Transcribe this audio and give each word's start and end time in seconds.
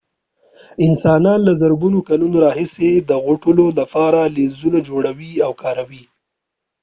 انسانان 0.87 1.39
له 1.47 1.53
زرګونو 1.61 1.99
کلونو 2.09 2.37
راهيسې 2.45 2.89
د 3.09 3.11
غټولو 3.25 3.65
لپاره 3.79 4.19
لينزونه 4.35 4.79
جوړوي 4.87 5.31
او 5.45 5.51
کاروي 5.61 6.03